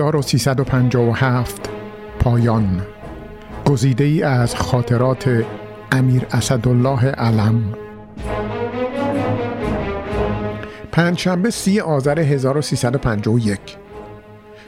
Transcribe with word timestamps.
1357 0.00 1.70
پایان. 2.18 2.86
گزیده 3.64 4.04
ای 4.04 4.22
از 4.22 4.54
خاطرات 4.54 5.44
امیر 5.92 6.26
اسدالله 6.30 7.04
علم. 7.04 7.74
پنجشنبه 10.92 11.50
سی 11.50 11.80
آذر 11.80 12.18
1351 12.18 13.60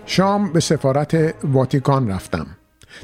شام 0.06 0.52
به 0.52 0.60
سفارت 0.60 1.34
واتیکان 1.44 2.10
رفتم. 2.10 2.46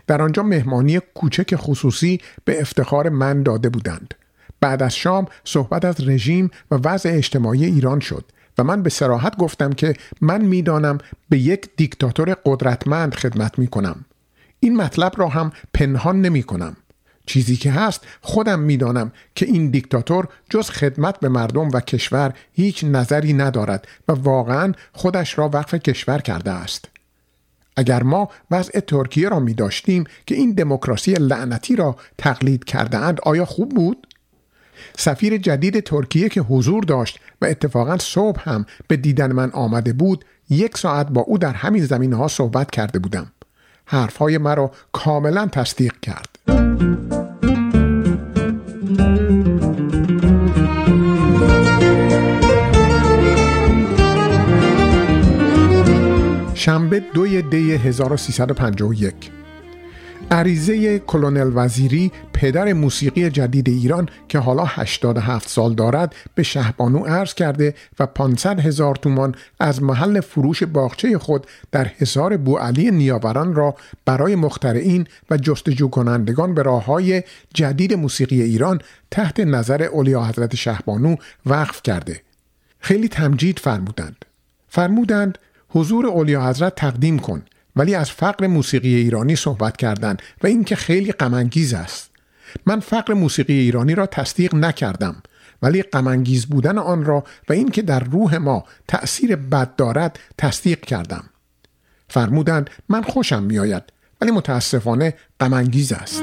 در 0.07 0.23
آنجا 0.23 0.43
مهمانی 0.43 1.00
کوچک 1.14 1.57
خصوصی 1.57 2.21
به 2.45 2.61
افتخار 2.61 3.09
من 3.09 3.43
داده 3.43 3.68
بودند. 3.68 4.14
بعد 4.61 4.82
از 4.82 4.96
شام 4.96 5.27
صحبت 5.45 5.84
از 5.84 6.09
رژیم 6.09 6.50
و 6.71 6.75
وضع 6.75 7.11
اجتماعی 7.13 7.64
ایران 7.64 8.00
شد. 8.00 8.25
من 8.63 8.82
به 8.82 8.91
سراحت 8.91 9.37
گفتم 9.37 9.73
که 9.73 9.95
من 10.21 10.45
می‌دانم 10.45 10.99
به 11.29 11.39
یک 11.39 11.68
دیکتاتور 11.77 12.37
قدرتمند 12.45 13.14
خدمت 13.14 13.59
می 13.59 13.67
کنم. 13.67 14.05
این 14.61 14.77
مطلب 14.77 15.13
را 15.17 15.29
هم 15.29 15.53
پنهان 15.75 16.21
نمی 16.21 16.43
کنم. 16.43 16.77
چیزی 17.27 17.57
که 17.57 17.71
هست 17.71 18.04
خودم 18.21 18.61
می‌دانم 18.61 19.13
که 19.35 19.46
این 19.46 19.71
دیکتاتور 19.71 20.29
جز 20.51 20.71
خدمت 20.71 21.21
به 21.21 21.29
مردم 21.29 21.68
و 21.68 21.81
کشور 21.81 22.35
هیچ 22.53 22.85
نظری 22.85 23.32
ندارد 23.32 23.89
و 24.09 24.13
واقعا 24.13 24.73
خودش 24.93 25.39
را 25.39 25.49
وقف 25.49 25.75
کشور 25.75 26.18
کرده 26.18 26.51
است. 26.51 26.89
اگر 27.77 28.03
ما 28.03 28.31
وضع 28.51 28.81
ترکیه 28.81 29.29
را 29.29 29.40
می 29.40 29.54
داشتیم 29.54 30.04
که 30.27 30.35
این 30.35 30.53
دموکراسی 30.53 31.13
لعنتی 31.13 31.77
را 31.77 31.96
تقلید 32.19 32.65
کرده 32.65 32.98
اند 32.98 33.20
آیا 33.23 33.45
خوب 33.45 33.69
بود؟ 33.69 34.06
سفیر 34.97 35.36
جدید 35.36 35.80
ترکیه 35.80 36.28
که 36.28 36.41
حضور 36.41 36.84
داشت 36.84 37.20
و 37.42 37.47
اتفاقا 37.47 37.98
صبح 37.98 38.41
هم 38.44 38.66
به 38.89 38.97
دیدن 38.97 39.33
من 39.33 39.50
آمده 39.50 39.92
بود 39.92 40.25
یک 40.50 40.78
ساعت 40.78 41.09
با 41.09 41.20
او 41.20 41.39
در 41.39 41.53
همین 41.53 41.84
زمین 41.84 42.12
ها 42.12 42.28
صحبت 42.28 42.70
کرده 42.70 42.98
بودم. 42.98 43.33
حرفهای 43.84 44.39
مرا 44.39 44.70
کاملا 44.92 45.47
تصدیق 45.47 45.92
کرد. 46.03 46.28
شنبه 56.55 57.00
دوی 57.15 57.42
دی 57.42 57.72
1351 57.72 59.40
عریضه 60.31 60.98
کلونل 60.98 61.50
وزیری 61.55 62.12
پدر 62.33 62.73
موسیقی 62.73 63.31
جدید 63.31 63.69
ایران 63.69 64.09
که 64.28 64.39
حالا 64.39 64.64
87 64.64 65.48
سال 65.48 65.75
دارد 65.75 66.14
به 66.34 66.42
شهبانو 66.42 66.98
عرض 66.98 67.34
کرده 67.34 67.75
و 67.98 68.06
500 68.06 68.61
هزار 68.61 68.95
تومان 68.95 69.34
از 69.61 69.83
محل 69.83 70.20
فروش 70.20 70.62
باغچه 70.62 71.19
خود 71.19 71.47
در 71.72 71.84
حصار 71.84 72.37
بوعلی 72.37 72.91
نیاوران 72.91 73.55
را 73.55 73.75
برای 74.05 74.34
مخترعین 74.34 75.06
و 75.31 75.37
جستجو 75.37 75.89
کنندگان 75.89 76.55
به 76.55 76.62
راه 76.62 76.84
های 76.84 77.22
جدید 77.55 77.94
موسیقی 77.94 78.42
ایران 78.42 78.81
تحت 79.11 79.41
نظر 79.41 79.83
اولیا 79.83 80.25
حضرت 80.25 80.55
شهبانو 80.56 81.17
وقف 81.47 81.83
کرده. 81.83 82.20
خیلی 82.81 83.09
تمجید 83.09 83.59
فرمودند. 83.59 84.25
فرمودند 84.69 85.39
حضور 85.69 86.06
اولیا 86.06 86.48
حضرت 86.48 86.75
تقدیم 86.75 87.19
کن. 87.19 87.42
ولی 87.77 87.95
از 87.95 88.11
فقر 88.11 88.47
موسیقی 88.47 88.95
ایرانی 88.95 89.37
صحبت 89.37 89.77
کردند 89.77 90.23
و 90.43 90.47
اینکه 90.47 90.77
خیلی 90.77 91.13
غمانگیز 91.13 91.75
است. 91.75 92.11
من 92.67 92.81
فقر 92.81 93.15
موسیقی 93.15 93.53
ایرانی 93.53 93.95
را 93.95 94.07
تصدیق 94.07 94.55
نکردم 94.55 95.23
ولی 95.62 95.83
غمانگیز 95.83 96.47
بودن 96.47 96.79
آن 96.79 97.05
را 97.05 97.25
و 97.49 97.53
اینکه 97.53 97.83
در 97.83 98.01
روح 98.01 98.37
ما 98.37 98.65
تأثیر 98.89 99.37
بد 99.37 99.77
دارد 99.77 100.19
تصدیق 100.39 100.81
کردم. 100.81 101.25
فرمودند 102.09 102.71
من 102.89 103.03
خوشم 103.03 103.43
میآید 103.43 103.83
ولی 104.21 104.31
متاسفانه 104.31 105.15
غمانگیز 105.41 105.93
است. 105.93 106.23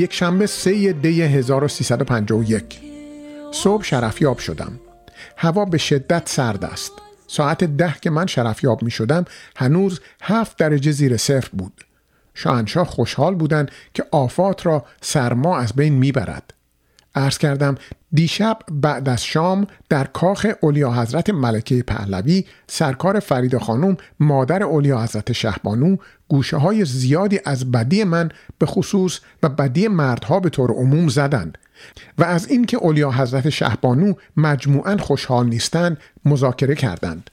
یک 0.00 0.12
شنبه 0.12 0.46
سه 0.46 0.92
دی 0.92 1.22
1351 1.22 2.80
صبح 3.52 3.84
شرفیاب 3.84 4.38
شدم. 4.38 4.80
هوا 5.36 5.64
به 5.64 5.78
شدت 5.78 6.28
سرد 6.28 6.64
است. 6.64 6.92
ساعت 7.26 7.64
ده 7.64 7.94
که 8.00 8.10
من 8.10 8.26
شرفیاب 8.26 8.82
می 8.82 8.90
شدم 8.90 9.24
هنوز 9.56 10.00
هفت 10.22 10.56
درجه 10.56 10.90
زیر 10.90 11.16
صفر 11.16 11.48
بود. 11.52 11.84
شاهنشاه 12.34 12.86
خوشحال 12.86 13.34
بودند 13.34 13.70
که 13.94 14.04
آفات 14.10 14.66
را 14.66 14.84
سرما 15.00 15.58
از 15.58 15.72
بین 15.72 15.94
می‌برد 15.94 16.54
عرض 17.14 17.38
کردم 17.38 17.74
دیشب 18.12 18.58
بعد 18.70 19.08
از 19.08 19.24
شام 19.24 19.66
در 19.88 20.04
کاخ 20.04 20.46
اولیا 20.60 20.92
حضرت 20.92 21.30
ملکه 21.30 21.82
پهلوی 21.82 22.44
سرکار 22.66 23.20
فرید 23.20 23.58
خانم 23.58 23.96
مادر 24.20 24.62
اولیا 24.62 25.02
حضرت 25.02 25.32
شهبانو 25.32 25.96
گوشه 26.28 26.56
های 26.56 26.84
زیادی 26.84 27.40
از 27.44 27.70
بدی 27.70 28.04
من 28.04 28.28
به 28.58 28.66
خصوص 28.66 29.20
و 29.42 29.48
بدی 29.48 29.88
مردها 29.88 30.40
به 30.40 30.50
طور 30.50 30.70
عموم 30.70 31.08
زدند 31.08 31.58
و 32.18 32.24
از 32.24 32.48
اینکه 32.48 32.76
اولیا 32.76 33.10
حضرت 33.10 33.48
شهبانو 33.48 34.12
مجموعا 34.36 34.96
خوشحال 34.96 35.46
نیستند 35.46 35.98
مذاکره 36.24 36.74
کردند. 36.74 37.30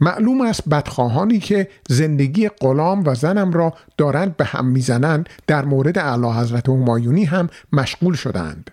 معلوم 0.00 0.40
است 0.40 0.68
بدخواهانی 0.68 1.38
که 1.38 1.68
زندگی 1.88 2.48
غلام 2.48 3.02
و 3.06 3.14
زنم 3.14 3.52
را 3.52 3.74
دارند 3.96 4.36
به 4.36 4.44
هم 4.44 4.66
می‌زنند 4.66 5.28
در 5.46 5.64
مورد 5.64 5.98
اعلی 5.98 6.26
حضرت 6.26 6.68
همایونی 6.68 7.24
هم 7.24 7.48
مشغول 7.72 8.14
شدند 8.14 8.70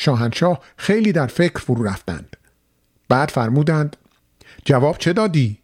شاهنشاه 0.00 0.60
خیلی 0.76 1.12
در 1.12 1.26
فکر 1.26 1.58
فرو 1.58 1.82
رفتند. 1.82 2.36
بعد 3.08 3.30
فرمودند 3.30 3.96
جواب 4.64 4.98
چه 4.98 5.12
دادی؟ 5.12 5.58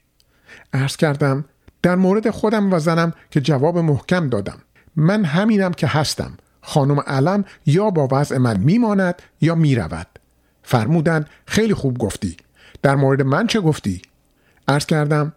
عرض 0.73 0.97
کردم 0.97 1.45
در 1.83 1.97
مورد 1.97 2.31
خودم 2.31 2.73
و 2.73 2.79
زنم 2.79 3.13
که 3.31 3.41
جواب 3.41 3.79
محکم 3.79 4.29
دادم. 4.29 4.59
من 4.97 5.25
همینم 5.25 5.73
که 5.73 5.87
هستم. 5.87 6.37
خانم 6.61 7.01
علم 7.01 7.45
یا 7.67 7.91
با 7.91 8.09
وضع 8.13 8.39
من 8.39 8.61
میماند 8.61 9.23
یا 9.41 9.55
می‌رود. 9.55 10.07
فرمودند 10.63 11.27
خیلی 11.47 11.75
خوب 11.75 11.99
گفتی. 11.99 12.37
در 12.83 12.95
مورد 12.95 13.23
من 13.23 13.47
چه 13.47 13.61
گفتی؟ 13.61 14.03
عرض 14.69 14.87
کردم 14.87 15.33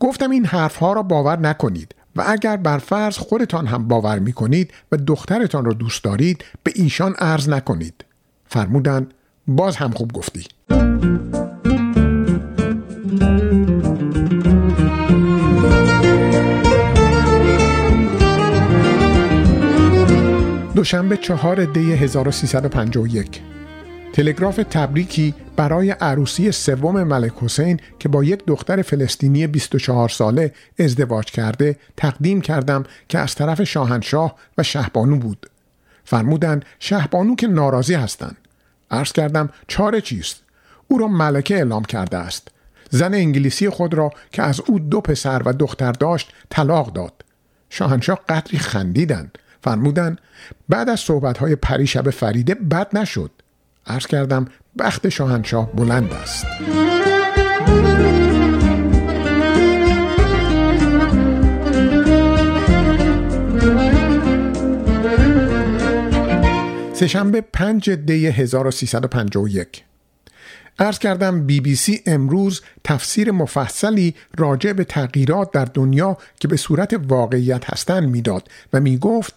گفتم 0.00 0.30
این 0.30 0.46
حرفها 0.46 0.92
را 0.92 1.02
باور 1.02 1.38
نکنید 1.38 1.94
و 2.16 2.24
اگر 2.26 2.56
بر 2.56 2.78
فرض 2.78 3.18
خودتان 3.18 3.66
هم 3.66 3.88
باور 3.88 4.18
می 4.18 4.32
کنید 4.32 4.72
و 4.92 4.96
دخترتان 4.96 5.64
را 5.64 5.72
دوست 5.72 6.04
دارید 6.04 6.44
به 6.62 6.72
ایشان 6.74 7.14
عرض 7.14 7.48
نکنید. 7.48 8.05
فرمودند 8.48 9.14
باز 9.46 9.76
هم 9.76 9.90
خوب 9.90 10.12
گفتی 10.12 10.46
دوشنبه 20.74 21.16
چهار 21.16 21.64
دی 21.64 21.92
1351 21.92 23.40
تلگراف 24.12 24.60
تبریکی 24.70 25.34
برای 25.56 25.90
عروسی 25.90 26.52
سوم 26.52 27.02
ملک 27.02 27.32
حسین 27.40 27.80
که 27.98 28.08
با 28.08 28.24
یک 28.24 28.44
دختر 28.46 28.82
فلسطینی 28.82 29.46
24 29.46 30.08
ساله 30.08 30.52
ازدواج 30.78 31.24
کرده 31.24 31.76
تقدیم 31.96 32.40
کردم 32.40 32.84
که 33.08 33.18
از 33.18 33.34
طرف 33.34 33.62
شاهنشاه 33.62 34.34
و 34.58 34.62
شهبانو 34.62 35.16
بود. 35.16 35.50
فرمودند 36.06 36.64
شهبانو 36.78 37.34
که 37.34 37.46
ناراضی 37.46 37.94
هستند. 37.94 38.36
عرض 38.90 39.12
کردم 39.12 39.48
چاره 39.68 40.00
چیست؟ 40.00 40.42
او 40.88 40.98
را 40.98 41.08
ملکه 41.08 41.54
اعلام 41.54 41.84
کرده 41.84 42.16
است. 42.16 42.48
زن 42.90 43.14
انگلیسی 43.14 43.68
خود 43.68 43.94
را 43.94 44.10
که 44.32 44.42
از 44.42 44.60
او 44.66 44.78
دو 44.78 45.00
پسر 45.00 45.42
و 45.44 45.52
دختر 45.52 45.92
داشت 45.92 46.32
طلاق 46.50 46.92
داد. 46.92 47.24
شاهنشاه 47.70 48.20
قدری 48.28 48.58
خندیدند. 48.58 49.38
فرمودند 49.64 50.20
بعد 50.68 50.88
از 50.88 51.00
صحبتهای 51.00 51.56
پریشب 51.56 52.10
فریده 52.10 52.54
بد 52.54 52.96
نشد. 52.96 53.30
عرض 53.86 54.06
کردم 54.06 54.44
بخت 54.78 55.08
شاهنشاه 55.08 55.72
بلند 55.72 56.12
است. 56.12 56.46
سهشنبه 66.96 67.40
5 67.40 67.90
دی 67.90 68.26
1351 68.26 69.84
ارز 70.78 70.98
کردم 70.98 71.46
بی 71.46 71.60
بی 71.60 71.76
سی 71.76 72.02
امروز 72.06 72.62
تفسیر 72.84 73.30
مفصلی 73.30 74.14
راجع 74.38 74.72
به 74.72 74.84
تغییرات 74.84 75.50
در 75.50 75.64
دنیا 75.64 76.18
که 76.40 76.48
به 76.48 76.56
صورت 76.56 77.00
واقعیت 77.08 77.70
هستند 77.70 78.08
می‌داد 78.08 78.48
و 78.72 78.80
می 78.80 78.98
گفت 78.98 79.34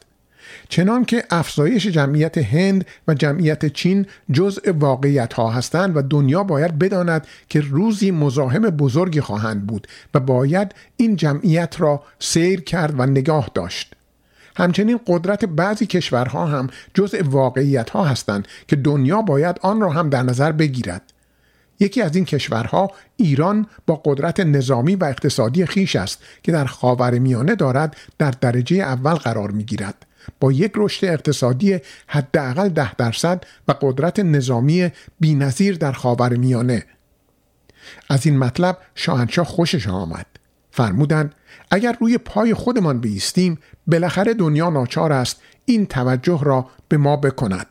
چنان 0.70 1.06
که 1.06 1.24
افزایش 1.30 1.88
جمعیت 1.88 2.38
هند 2.38 2.86
و 3.08 3.14
جمعیت 3.14 3.66
چین 3.66 4.06
جزء 4.32 4.72
واقعیت 4.72 5.34
ها 5.34 5.50
هستند 5.50 5.98
و 5.98 6.02
دنیا 6.02 6.44
باید 6.44 6.80
بداند 6.80 7.28
که 7.50 7.62
روزی 7.62 8.12
مزاحم 8.12 8.62
بزرگی 8.62 9.22
خواهند 9.22 9.68
بود 9.68 9.88
و 10.14 10.20
باید 10.20 10.76
این 10.98 11.16
جمعیت 11.16 11.76
را 11.82 12.04
سیر 12.20 12.62
کرد 12.62 13.00
و 13.00 13.06
نگاه 13.06 13.52
داشت. 13.54 13.96
همچنین 14.60 15.00
قدرت 15.08 15.46
بعضی 15.46 15.86
کشورها 15.86 16.46
هم 16.46 16.68
جزء 16.94 17.22
واقعیت 17.24 17.90
ها 17.90 18.04
هستند 18.04 18.48
که 18.68 18.76
دنیا 18.76 19.22
باید 19.22 19.60
آن 19.62 19.82
را 19.82 19.90
هم 19.90 20.10
در 20.10 20.24
نظر 20.24 20.52
بگیرد. 20.52 21.02
یکی 21.80 22.02
از 22.02 22.16
این 22.16 22.26
کشورها 22.26 22.92
ایران 23.18 23.68
با 23.88 24.02
قدرت 24.06 24.40
نظامی 24.40 24.96
و 24.96 25.04
اقتصادی 25.04 25.66
خیش 25.66 25.96
است 25.96 26.24
که 26.44 26.52
در 26.52 26.66
خاور 26.66 27.20
میانه 27.20 27.56
دارد 27.56 27.98
در 28.18 28.32
درجه 28.32 28.76
اول 28.76 29.14
قرار 29.14 29.52
می 29.52 29.64
گیرد. 29.64 30.06
با 30.40 30.52
یک 30.52 30.72
رشد 30.76 31.06
اقتصادی 31.06 31.80
حداقل 32.08 32.70
ده 32.70 32.94
درصد 32.94 33.44
و 33.68 33.74
قدرت 33.82 34.20
نظامی 34.20 34.92
بینظیر 35.20 35.78
در 35.78 35.92
خاور 35.92 36.36
میانه 36.36 36.86
از 38.10 38.26
این 38.26 38.38
مطلب 38.38 38.78
شاهنشاه 38.96 39.46
خوشش 39.46 39.88
آمد. 39.88 40.39
فرمودند 40.72 41.36
اگر 41.72 41.98
روی 42.00 42.18
پای 42.18 42.54
خودمان 42.54 43.00
بیستیم 43.00 43.58
بالاخره 43.88 44.34
دنیا 44.34 44.70
ناچار 44.70 45.14
است 45.14 45.42
این 45.66 45.86
توجه 45.86 46.40
را 46.44 46.66
به 46.88 46.98
ما 46.98 47.18
بکند 47.18 47.68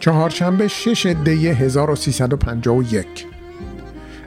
چهارشنبه 0.00 0.68
6 0.68 1.06
دی 1.06 1.48
1351 1.48 3.26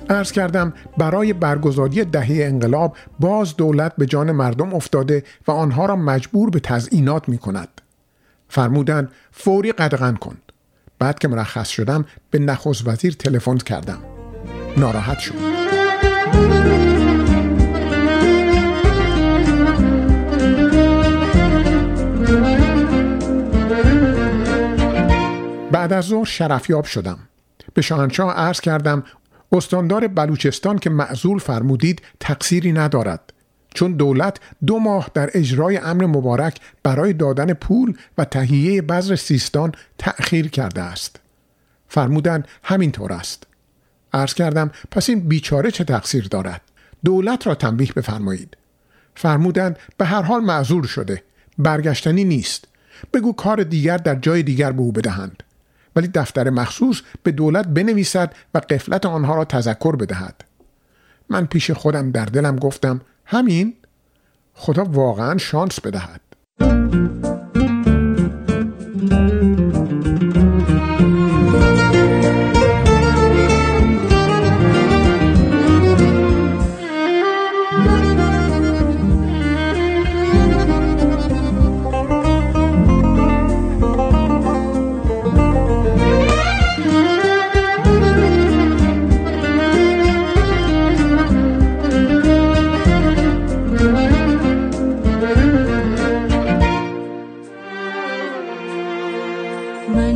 ارز 0.09 0.31
کردم 0.31 0.73
برای 0.97 1.33
برگزاری 1.33 2.05
دهه 2.05 2.37
انقلاب 2.39 2.95
باز 3.19 3.55
دولت 3.55 3.95
به 3.97 4.05
جان 4.05 4.31
مردم 4.31 4.73
افتاده 4.73 5.23
و 5.47 5.51
آنها 5.51 5.85
را 5.85 5.95
مجبور 5.95 6.49
به 6.49 6.59
تزئینات 6.59 7.29
می 7.29 7.37
کند. 7.37 7.72
فرمودن 8.53 9.09
فوری 9.31 9.71
قدغن 9.71 10.15
کن. 10.15 10.37
بعد 10.99 11.19
که 11.19 11.27
مرخص 11.27 11.69
شدم 11.69 12.05
به 12.31 12.39
نخست 12.39 12.87
وزیر 12.87 13.13
تلفن 13.13 13.57
کردم. 13.57 13.99
ناراحت 14.77 15.19
شد. 15.19 15.33
بعد 25.71 25.93
از 25.93 26.05
ظهر 26.05 26.25
شرفیاب 26.25 26.85
شدم 26.85 27.19
به 27.73 27.81
شاهنشاه 27.81 28.33
عرض 28.33 28.61
کردم 28.61 29.03
استاندار 29.51 30.07
بلوچستان 30.07 30.79
که 30.79 30.89
معزول 30.89 31.39
فرمودید 31.39 32.01
تقصیری 32.19 32.71
ندارد 32.71 33.32
چون 33.73 33.93
دولت 33.93 34.39
دو 34.65 34.79
ماه 34.79 35.09
در 35.13 35.29
اجرای 35.33 35.77
امر 35.77 36.05
مبارک 36.05 36.59
برای 36.83 37.13
دادن 37.13 37.53
پول 37.53 37.97
و 38.17 38.25
تهیه 38.25 38.81
بذر 38.81 39.15
سیستان 39.15 39.71
تأخیر 39.97 40.47
کرده 40.47 40.81
است. 40.81 41.19
فرمودن 41.87 42.43
همینطور 42.63 43.13
است. 43.13 43.43
عرض 44.13 44.33
کردم 44.33 44.71
پس 44.91 45.09
این 45.09 45.19
بیچاره 45.19 45.71
چه 45.71 45.83
تقصیر 45.83 46.27
دارد؟ 46.27 46.61
دولت 47.05 47.47
را 47.47 47.55
تنبیه 47.55 47.93
بفرمایید. 47.93 48.57
فرمودند 49.15 49.79
به 49.97 50.05
هر 50.05 50.21
حال 50.21 50.41
معذور 50.41 50.85
شده. 50.85 51.23
برگشتنی 51.57 52.23
نیست. 52.23 52.67
بگو 53.13 53.33
کار 53.33 53.63
دیگر 53.63 53.97
در 53.97 54.15
جای 54.15 54.43
دیگر 54.43 54.71
به 54.71 54.81
او 54.81 54.91
بدهند. 54.91 55.43
ولی 55.95 56.07
دفتر 56.07 56.49
مخصوص 56.49 57.01
به 57.23 57.31
دولت 57.31 57.67
بنویسد 57.67 58.33
و 58.53 58.57
قفلت 58.57 59.05
آنها 59.05 59.35
را 59.35 59.45
تذکر 59.45 59.95
بدهد. 59.95 60.43
من 61.29 61.45
پیش 61.45 61.71
خودم 61.71 62.11
در 62.11 62.25
دلم 62.25 62.55
گفتم 62.55 63.01
همین 63.25 63.73
خدا 64.53 64.83
واقعا 64.83 65.37
شانس 65.37 65.79
بدهد. 65.79 66.21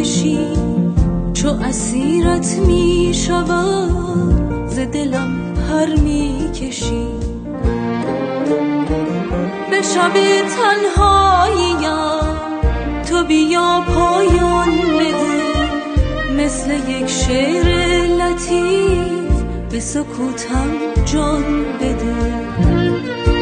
می 0.00 0.06
کشی 0.06 0.38
چو 1.32 1.48
اسیرت 1.48 2.58
می 2.66 3.12
شود 3.14 4.66
ز 4.68 4.78
دلم 4.78 5.54
پر 5.54 6.00
می 6.02 6.50
کشی. 6.54 7.08
به 9.70 9.82
شب 9.82 10.12
تنهاییم 10.56 11.80
تو 13.08 13.24
بیا 13.24 13.84
پایان 13.88 14.70
بده 14.70 16.44
مثل 16.44 16.70
یک 16.88 17.06
شعر 17.06 17.66
لطیف 18.06 19.42
به 19.70 19.80
سکوتم 19.80 20.70
جان 21.04 21.64
بده. 21.80 23.39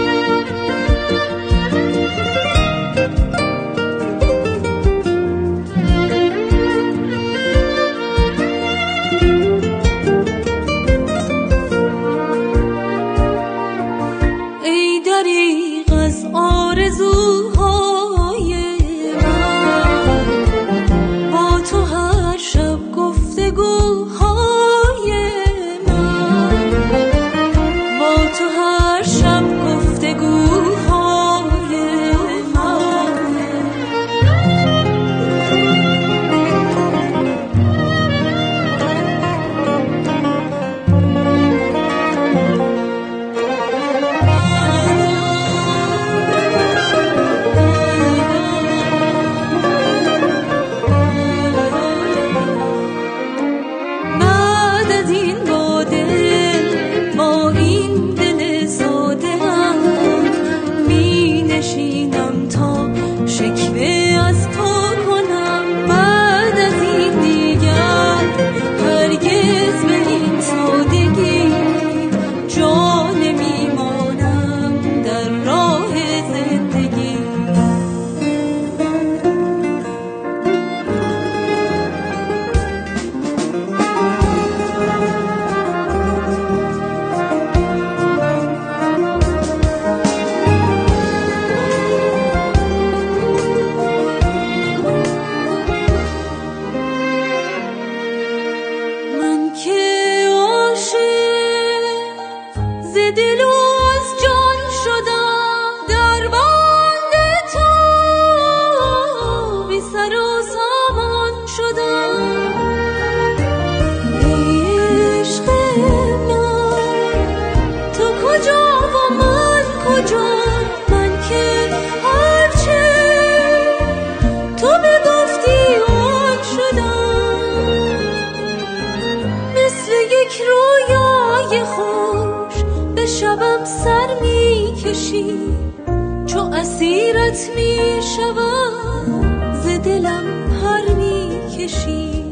اسیرت 136.60 137.50
می 137.56 138.00
شود 138.16 139.52
ز 139.62 139.66
دلم 139.66 140.24
پر 140.48 140.94
می 140.94 141.40
کشی 141.56 142.24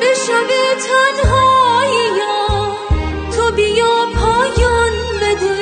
به 0.00 0.10
شب 0.26 0.50
تنهایی 0.86 2.08
تو 3.36 3.56
بیا 3.56 4.06
پایان 4.16 4.92
بده. 5.20 5.56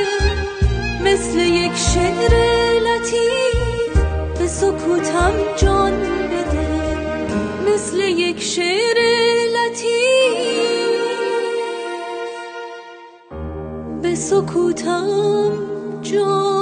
مثل 1.04 1.38
یک 1.38 1.76
شعر 1.76 2.34
لطیف 2.80 3.98
به 4.38 4.46
سکوتم 4.46 5.31
به 14.52 14.58
سکوتم 14.58 15.06
جان 16.02 16.61